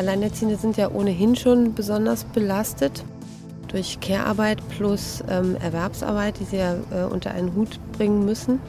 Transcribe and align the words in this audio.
Alleinerziehende 0.00 0.56
sind 0.56 0.78
ja 0.78 0.90
ohnehin 0.90 1.36
schon 1.36 1.74
besonders 1.74 2.24
belastet 2.24 3.04
durch 3.68 4.00
Care-Arbeit 4.00 4.66
plus 4.70 5.22
ähm, 5.28 5.56
Erwerbsarbeit, 5.56 6.40
die 6.40 6.44
sie 6.44 6.56
ja 6.56 6.74
äh, 6.90 7.04
unter 7.04 7.32
einen 7.32 7.54
Hut 7.54 7.78
bringen 7.92 8.24
müssen. 8.24 8.60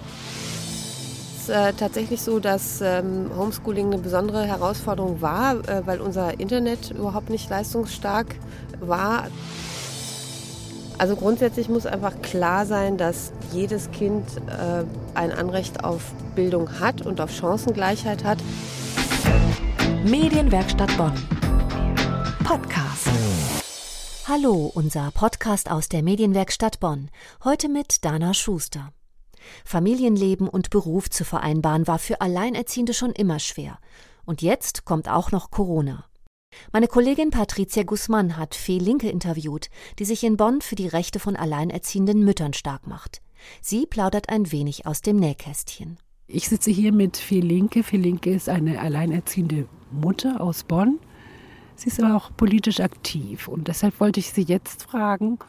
Es 1.37 1.43
ist 1.43 1.49
äh, 1.49 1.71
tatsächlich 1.71 2.21
so, 2.21 2.41
dass 2.41 2.81
ähm, 2.81 3.31
Homeschooling 3.33 3.93
eine 3.93 3.99
besondere 3.99 4.45
Herausforderung 4.45 5.21
war, 5.21 5.55
äh, 5.69 5.81
weil 5.85 6.01
unser 6.01 6.37
Internet 6.37 6.91
überhaupt 6.91 7.29
nicht 7.29 7.49
leistungsstark 7.49 8.35
war. 8.81 9.27
Also 10.97 11.15
grundsätzlich 11.15 11.69
muss 11.69 11.85
einfach 11.85 12.21
klar 12.21 12.65
sein, 12.65 12.97
dass 12.97 13.31
jedes 13.53 13.89
Kind 13.91 14.25
äh, 14.47 14.83
ein 15.17 15.31
Anrecht 15.31 15.85
auf 15.85 16.11
Bildung 16.35 16.81
hat 16.81 17.05
und 17.05 17.21
auf 17.21 17.31
Chancengleichheit 17.31 18.25
hat. 18.25 18.39
Medienwerkstatt 20.03 20.97
Bonn. 20.97 21.13
Podcast. 22.43 23.07
Hallo, 24.27 24.71
unser 24.73 25.11
Podcast 25.11 25.69
aus 25.69 25.89
der 25.89 26.01
Medienwerkstatt 26.01 26.79
Bonn. 26.79 27.11
Heute 27.43 27.69
mit 27.69 28.03
Dana 28.03 28.33
Schuster. 28.33 28.93
Familienleben 29.63 30.49
und 30.49 30.71
Beruf 30.71 31.11
zu 31.11 31.23
vereinbaren 31.23 31.85
war 31.85 31.99
für 31.99 32.19
Alleinerziehende 32.19 32.95
schon 32.95 33.11
immer 33.11 33.37
schwer. 33.37 33.77
Und 34.25 34.41
jetzt 34.41 34.85
kommt 34.85 35.07
auch 35.07 35.31
noch 35.31 35.51
Corona. 35.51 36.05
Meine 36.73 36.87
Kollegin 36.87 37.29
Patricia 37.29 37.83
Guzman 37.83 38.37
hat 38.37 38.55
Fee 38.55 38.79
Linke 38.79 39.09
interviewt, 39.09 39.69
die 39.99 40.05
sich 40.05 40.23
in 40.23 40.35
Bonn 40.35 40.61
für 40.61 40.75
die 40.75 40.87
Rechte 40.87 41.19
von 41.19 41.35
alleinerziehenden 41.35 42.25
Müttern 42.25 42.53
stark 42.53 42.87
macht. 42.87 43.21
Sie 43.61 43.85
plaudert 43.85 44.29
ein 44.29 44.51
wenig 44.51 44.87
aus 44.87 45.03
dem 45.03 45.17
Nähkästchen. 45.17 45.99
Ich 46.25 46.49
sitze 46.49 46.71
hier 46.71 46.91
mit 46.91 47.17
Fee 47.17 47.41
Linke. 47.41 47.83
Fee 47.83 47.97
Linke 47.97 48.31
ist 48.31 48.49
eine 48.49 48.79
alleinerziehende 48.79 49.67
Mutter 49.91 50.41
aus 50.41 50.63
Bonn. 50.63 50.99
Sie 51.75 51.87
ist 51.87 52.01
aber 52.01 52.15
auch 52.15 52.31
politisch 52.35 52.79
aktiv 52.79 53.47
und 53.47 53.67
deshalb 53.67 53.99
wollte 53.99 54.19
ich 54.19 54.31
Sie 54.31 54.43
jetzt 54.43 54.83
fragen, 54.83 55.39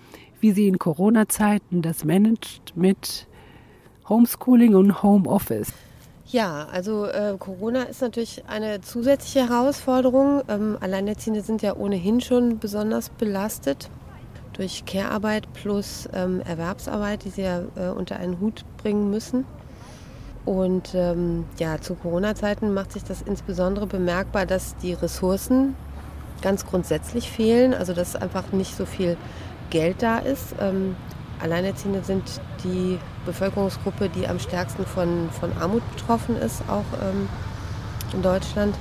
wie 0.41 0.53
sie 0.53 0.67
in 0.67 0.79
Corona-Zeiten 0.79 1.83
das 1.83 2.05
managt 2.05 2.77
mit 2.77 3.27
Homeschooling 4.09 4.75
und 4.75 5.03
Homeoffice. 5.03 5.73
Ja, 6.27 6.67
also 6.73 7.07
äh, 7.07 7.37
Corona 7.39 7.83
ist 7.85 8.01
natürlich 8.01 8.43
eine 8.49 8.81
zusätzliche 8.81 9.49
Herausforderung. 9.49 10.43
Ähm, 10.49 10.79
Alleinerziehende 10.81 11.43
sind 11.43 11.63
ja 11.63 11.77
ohnehin 11.77 12.21
schon 12.21 12.59
besonders 12.59 13.11
belastet 13.11 13.91
durch 14.55 14.85
Care-Arbeit 14.85 15.53
plus 15.53 16.09
ähm, 16.13 16.41
Erwerbsarbeit, 16.41 17.25
die 17.25 17.31
sie 17.31 17.43
ja 17.43 17.63
äh, 17.77 17.89
unter 17.91 18.17
einen 18.17 18.41
Hut 18.41 18.65
bringen 18.79 19.11
müssen. 19.11 19.45
Und 20.45 20.95
ähm, 20.95 21.45
ja, 21.59 21.81
zu 21.81 21.95
Corona-Zeiten 21.95 22.75
macht 22.75 22.93
sich 22.93 23.05
das 23.05 23.23
insbesondere 23.23 23.87
bemerkbar, 23.87 24.45
dass 24.45 24.77
die 24.77 24.93
Ressourcen 24.93 25.77
ganz 26.43 26.67
grundsätzlich 26.67 27.31
fehlen, 27.31 27.73
also 27.75 27.93
dass 27.93 28.17
einfach 28.17 28.51
nicht 28.53 28.77
so 28.77 28.85
viel 28.85 29.17
Geld 29.71 30.03
da 30.03 30.19
ist. 30.19 30.55
Ähm, 30.61 30.97
Alleinerziehende 31.41 32.03
sind 32.05 32.25
die 32.65 32.99
Bevölkerungsgruppe, 33.25 34.09
die 34.09 34.27
am 34.27 34.39
stärksten 34.39 34.85
von, 34.85 35.29
von 35.31 35.53
Armut 35.61 35.83
betroffen 35.95 36.37
ist, 36.37 36.63
auch 36.69 36.85
ähm, 37.03 37.29
in 38.13 38.23
Deutschland. 38.23 38.77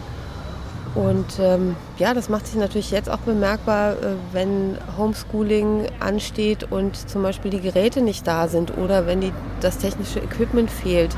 Und 0.94 1.40
ähm, 1.40 1.76
ja, 1.98 2.14
das 2.14 2.28
macht 2.28 2.48
sich 2.48 2.56
natürlich 2.56 2.92
jetzt 2.92 3.10
auch 3.10 3.20
bemerkbar, 3.20 3.94
äh, 3.94 4.16
wenn 4.34 4.78
Homeschooling 4.98 5.88
ansteht 6.00 6.70
und 6.70 7.10
zum 7.10 7.24
Beispiel 7.24 7.50
die 7.50 7.62
Geräte 7.62 8.02
nicht 8.02 8.28
da 8.28 8.50
sind 8.50 8.78
oder 8.78 9.08
wenn 9.08 9.22
die, 9.22 9.32
das 9.62 9.78
technische 9.78 10.20
Equipment 10.20 10.70
fehlt. 10.70 11.16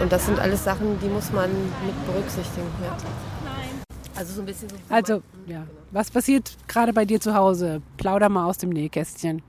Und 0.00 0.12
das 0.12 0.24
sind 0.24 0.38
alles 0.38 0.64
Sachen, 0.64 0.98
die 1.00 1.08
muss 1.08 1.30
man 1.30 1.50
mit 1.50 2.06
berücksichtigen. 2.06 2.66
Ja. 2.82 2.96
Also 4.16 4.34
so 4.34 4.40
ein 4.40 4.46
bisschen 4.46 4.70
so. 4.70 4.76
Also, 4.88 5.22
ja. 5.46 5.66
Was 5.90 6.10
passiert 6.10 6.56
gerade 6.66 6.94
bei 6.94 7.04
dir 7.04 7.20
zu 7.20 7.34
Hause? 7.34 7.82
Plauder 7.98 8.30
mal 8.30 8.46
aus 8.46 8.56
dem 8.56 8.70
Nähkästchen. 8.70 9.42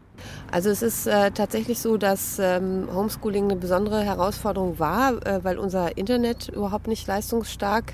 Also 0.52 0.70
es 0.70 0.82
ist 0.82 1.08
äh, 1.08 1.32
tatsächlich 1.32 1.80
so, 1.80 1.98
dass 1.98 2.38
ähm, 2.40 2.88
Homeschooling 2.94 3.46
eine 3.46 3.56
besondere 3.56 4.02
Herausforderung 4.04 4.78
war, 4.78 5.26
äh, 5.26 5.44
weil 5.44 5.58
unser 5.58 5.98
Internet 5.98 6.50
überhaupt 6.50 6.88
nicht 6.88 7.08
leistungsstark 7.08 7.94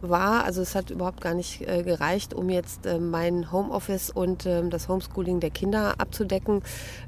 war. 0.00 0.44
Also 0.44 0.62
es 0.62 0.74
hat 0.74 0.90
überhaupt 0.90 1.20
gar 1.20 1.34
nicht 1.34 1.66
äh, 1.68 1.82
gereicht, 1.82 2.34
um 2.34 2.50
jetzt 2.50 2.86
äh, 2.86 2.98
mein 2.98 3.50
Homeoffice 3.52 4.10
und 4.10 4.46
ähm, 4.46 4.70
das 4.70 4.88
Homeschooling 4.88 5.40
der 5.40 5.50
Kinder 5.50 5.94
abzudecken. 5.98 6.62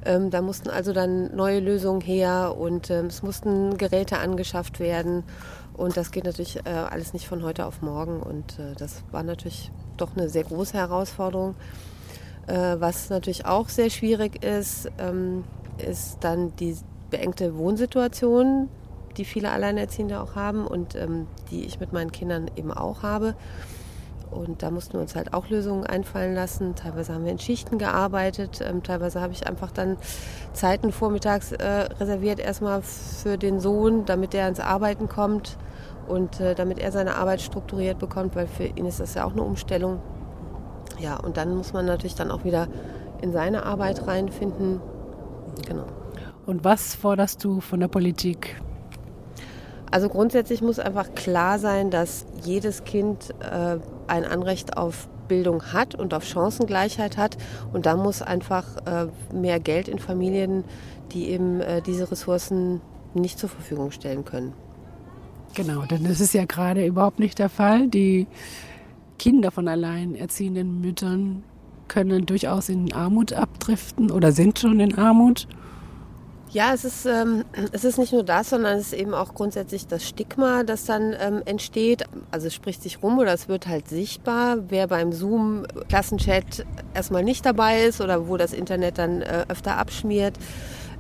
Ähm, 0.04 0.30
da 0.30 0.42
mussten 0.42 0.70
also 0.70 0.92
dann 0.92 1.34
neue 1.34 1.60
Lösungen 1.60 2.00
her 2.00 2.56
und 2.58 2.90
ähm, 2.90 3.06
es 3.06 3.22
mussten 3.22 3.76
Geräte 3.76 4.18
angeschafft 4.18 4.80
werden. 4.80 5.24
Und 5.76 5.96
das 5.96 6.10
geht 6.10 6.24
natürlich 6.24 6.58
äh, 6.66 6.70
alles 6.70 7.12
nicht 7.12 7.26
von 7.26 7.42
heute 7.42 7.66
auf 7.66 7.80
morgen. 7.82 8.20
Und 8.20 8.58
äh, 8.58 8.74
das 8.76 9.02
war 9.10 9.22
natürlich 9.22 9.70
doch 9.96 10.16
eine 10.16 10.28
sehr 10.28 10.44
große 10.44 10.74
Herausforderung. 10.74 11.54
Äh, 12.46 12.76
was 12.78 13.10
natürlich 13.10 13.46
auch 13.46 13.68
sehr 13.68 13.90
schwierig 13.90 14.44
ist, 14.44 14.90
ähm, 14.98 15.44
ist 15.78 16.18
dann 16.20 16.54
die 16.56 16.76
beengte 17.10 17.56
Wohnsituation 17.56 18.68
die 19.16 19.24
viele 19.24 19.50
Alleinerziehende 19.50 20.20
auch 20.20 20.34
haben 20.34 20.66
und 20.66 20.94
ähm, 20.94 21.26
die 21.50 21.64
ich 21.64 21.80
mit 21.80 21.92
meinen 21.92 22.12
Kindern 22.12 22.50
eben 22.56 22.72
auch 22.72 23.02
habe. 23.02 23.34
Und 24.30 24.62
da 24.62 24.70
mussten 24.70 24.94
wir 24.94 25.00
uns 25.00 25.16
halt 25.16 25.34
auch 25.34 25.48
Lösungen 25.48 25.84
einfallen 25.84 26.34
lassen. 26.34 26.76
Teilweise 26.76 27.12
haben 27.12 27.24
wir 27.24 27.32
in 27.32 27.38
Schichten 27.38 27.78
gearbeitet, 27.78 28.60
ähm, 28.64 28.82
teilweise 28.82 29.20
habe 29.20 29.32
ich 29.32 29.48
einfach 29.48 29.72
dann 29.72 29.96
Zeiten 30.52 30.92
vormittags 30.92 31.52
äh, 31.52 31.66
reserviert, 31.66 32.38
erstmal 32.38 32.82
für 32.82 33.36
den 33.36 33.58
Sohn, 33.58 34.04
damit 34.04 34.34
er 34.34 34.48
ins 34.48 34.60
Arbeiten 34.60 35.08
kommt 35.08 35.58
und 36.06 36.40
äh, 36.40 36.54
damit 36.54 36.78
er 36.78 36.92
seine 36.92 37.16
Arbeit 37.16 37.40
strukturiert 37.40 37.98
bekommt, 37.98 38.36
weil 38.36 38.46
für 38.46 38.64
ihn 38.64 38.86
ist 38.86 39.00
das 39.00 39.14
ja 39.14 39.24
auch 39.24 39.32
eine 39.32 39.42
Umstellung. 39.42 40.00
Ja, 41.00 41.16
und 41.16 41.36
dann 41.36 41.56
muss 41.56 41.72
man 41.72 41.86
natürlich 41.86 42.14
dann 42.14 42.30
auch 42.30 42.44
wieder 42.44 42.68
in 43.20 43.32
seine 43.32 43.64
Arbeit 43.64 44.06
reinfinden. 44.06 44.80
Genau. 45.66 45.86
Und 46.46 46.64
was 46.64 46.94
forderst 46.94 47.42
du 47.44 47.60
von 47.60 47.80
der 47.80 47.88
Politik? 47.88 48.60
Also 49.90 50.08
grundsätzlich 50.08 50.62
muss 50.62 50.78
einfach 50.78 51.14
klar 51.14 51.58
sein, 51.58 51.90
dass 51.90 52.24
jedes 52.44 52.84
Kind 52.84 53.34
äh, 53.40 53.78
ein 54.06 54.24
Anrecht 54.24 54.76
auf 54.76 55.08
Bildung 55.26 55.72
hat 55.72 55.94
und 55.94 56.14
auf 56.14 56.24
Chancengleichheit 56.24 57.16
hat. 57.16 57.36
Und 57.72 57.86
da 57.86 57.96
muss 57.96 58.22
einfach 58.22 58.64
äh, 58.86 59.06
mehr 59.34 59.60
Geld 59.60 59.88
in 59.88 59.98
Familien, 59.98 60.64
die 61.12 61.28
eben 61.28 61.60
äh, 61.60 61.82
diese 61.82 62.10
Ressourcen 62.10 62.80
nicht 63.14 63.38
zur 63.38 63.48
Verfügung 63.48 63.90
stellen 63.90 64.24
können. 64.24 64.52
Genau, 65.54 65.82
denn 65.82 66.04
das 66.04 66.20
ist 66.20 66.34
ja 66.34 66.44
gerade 66.44 66.86
überhaupt 66.86 67.18
nicht 67.18 67.38
der 67.38 67.48
Fall. 67.48 67.88
Die 67.88 68.26
Kinder 69.18 69.50
von 69.50 69.66
alleinerziehenden 69.66 70.80
Müttern 70.80 71.42
können 71.88 72.26
durchaus 72.26 72.68
in 72.68 72.92
Armut 72.92 73.32
abdriften 73.32 74.10
oder 74.12 74.30
sind 74.30 74.60
schon 74.60 74.78
in 74.78 74.96
Armut. 74.96 75.48
Ja, 76.52 76.74
es 76.74 76.84
ist, 76.84 77.06
ähm, 77.06 77.44
es 77.70 77.84
ist 77.84 77.96
nicht 77.96 78.12
nur 78.12 78.24
das, 78.24 78.50
sondern 78.50 78.76
es 78.76 78.86
ist 78.86 78.92
eben 78.94 79.14
auch 79.14 79.34
grundsätzlich 79.34 79.86
das 79.86 80.04
Stigma, 80.04 80.64
das 80.64 80.84
dann 80.84 81.14
ähm, 81.20 81.42
entsteht. 81.44 82.02
Also 82.32 82.48
es 82.48 82.54
spricht 82.54 82.82
sich 82.82 83.04
rum 83.04 83.20
oder 83.20 83.32
es 83.32 83.48
wird 83.48 83.68
halt 83.68 83.88
sichtbar, 83.88 84.56
wer 84.68 84.88
beim 84.88 85.12
Zoom-Klassenchat 85.12 86.66
erstmal 86.92 87.22
nicht 87.22 87.46
dabei 87.46 87.84
ist 87.84 88.00
oder 88.00 88.26
wo 88.26 88.36
das 88.36 88.52
Internet 88.52 88.98
dann 88.98 89.22
äh, 89.22 89.44
öfter 89.48 89.76
abschmiert. 89.76 90.36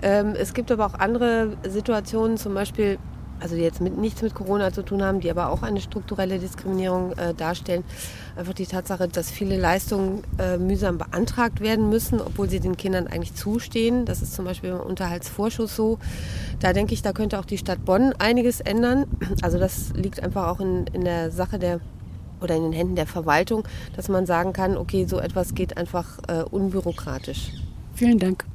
Ähm, 0.02 0.36
es 0.38 0.54
gibt 0.54 0.70
aber 0.70 0.86
auch 0.86 0.94
andere 0.94 1.56
Situationen, 1.68 2.36
zum 2.36 2.54
Beispiel 2.54 2.98
also 3.40 3.56
die 3.56 3.62
jetzt 3.62 3.80
mit, 3.80 3.96
nichts 3.96 4.22
mit 4.22 4.34
Corona 4.34 4.72
zu 4.72 4.82
tun 4.82 5.02
haben, 5.02 5.20
die 5.20 5.30
aber 5.30 5.48
auch 5.48 5.62
eine 5.62 5.80
strukturelle 5.80 6.38
Diskriminierung 6.38 7.12
äh, 7.12 7.34
darstellen. 7.34 7.84
Einfach 8.36 8.54
die 8.54 8.66
Tatsache, 8.66 9.08
dass 9.08 9.30
viele 9.30 9.58
Leistungen 9.58 10.22
äh, 10.38 10.58
mühsam 10.58 10.98
beantragt 10.98 11.60
werden 11.60 11.88
müssen, 11.88 12.20
obwohl 12.20 12.48
sie 12.48 12.60
den 12.60 12.76
Kindern 12.76 13.06
eigentlich 13.06 13.34
zustehen. 13.34 14.04
Das 14.04 14.22
ist 14.22 14.34
zum 14.34 14.44
Beispiel 14.44 14.70
im 14.70 14.80
Unterhaltsvorschuss 14.80 15.74
so. 15.74 15.98
Da 16.60 16.72
denke 16.72 16.94
ich, 16.94 17.02
da 17.02 17.12
könnte 17.12 17.38
auch 17.38 17.44
die 17.44 17.58
Stadt 17.58 17.84
Bonn 17.84 18.12
einiges 18.18 18.60
ändern. 18.60 19.06
Also 19.42 19.58
das 19.58 19.92
liegt 19.94 20.22
einfach 20.22 20.48
auch 20.48 20.60
in, 20.60 20.86
in 20.92 21.04
der 21.04 21.30
Sache 21.30 21.58
der 21.58 21.80
oder 22.40 22.56
in 22.56 22.62
den 22.62 22.72
Händen 22.72 22.96
der 22.96 23.06
Verwaltung, 23.06 23.64
dass 23.96 24.08
man 24.08 24.26
sagen 24.26 24.52
kann, 24.52 24.76
okay, 24.76 25.06
so 25.06 25.18
etwas 25.20 25.54
geht 25.54 25.76
einfach 25.76 26.18
äh, 26.28 26.42
unbürokratisch. 26.42 27.52
Vielen 27.94 28.18
Dank. 28.18 28.49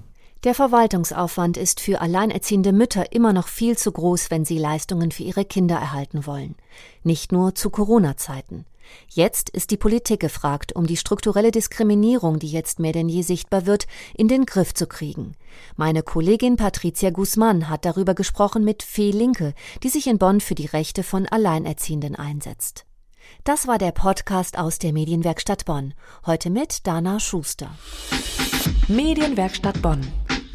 Der 0.45 0.53
Verwaltungsaufwand 0.53 1.57
ist 1.57 1.79
für 1.79 2.01
alleinerziehende 2.01 2.71
Mütter 2.71 3.11
immer 3.11 3.33
noch 3.33 3.47
viel 3.47 3.75
zu 3.79 3.91
groß, 3.91 4.29
wenn 4.29 4.45
sie 4.45 4.59
Leistungen 4.59 5.09
für 5.09 5.23
ihre 5.23 5.43
Kinder 5.43 5.75
erhalten 5.75 6.27
wollen. 6.27 6.55
Nicht 7.01 7.31
nur 7.31 7.55
zu 7.55 7.71
Corona-Zeiten. 7.71 8.67
Jetzt 9.09 9.49
ist 9.49 9.71
die 9.71 9.77
Politik 9.77 10.19
gefragt, 10.19 10.75
um 10.75 10.85
die 10.85 10.97
strukturelle 10.97 11.49
Diskriminierung, 11.49 12.37
die 12.37 12.51
jetzt 12.51 12.77
mehr 12.79 12.91
denn 12.91 13.09
je 13.09 13.23
sichtbar 13.23 13.65
wird, 13.65 13.87
in 14.13 14.27
den 14.27 14.45
Griff 14.45 14.71
zu 14.75 14.85
kriegen. 14.85 15.31
Meine 15.77 16.03
Kollegin 16.03 16.57
Patricia 16.57 17.09
Guzman 17.09 17.67
hat 17.67 17.83
darüber 17.83 18.13
gesprochen 18.13 18.63
mit 18.63 18.83
Fee 18.83 19.09
Linke, 19.09 19.55
die 19.81 19.89
sich 19.89 20.05
in 20.05 20.19
Bonn 20.19 20.41
für 20.41 20.53
die 20.53 20.67
Rechte 20.67 21.01
von 21.01 21.25
Alleinerziehenden 21.25 22.15
einsetzt. 22.15 22.85
Das 23.45 23.65
war 23.65 23.79
der 23.79 23.93
Podcast 23.93 24.59
aus 24.59 24.77
der 24.77 24.93
Medienwerkstatt 24.93 25.65
Bonn. 25.65 25.95
Heute 26.27 26.51
mit 26.51 26.85
Dana 26.85 27.19
Schuster. 27.19 27.71
Medienwerkstatt 28.87 29.81
Bonn. 29.81 30.05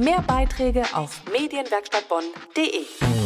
Mehr 0.01 0.25
Beiträge 0.27 0.83
auf 0.95 1.21
medienwerkstattbonn.de. 1.31 3.20